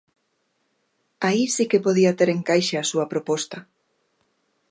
[1.27, 3.57] Aí si que podía ter encaixe a súa proposta.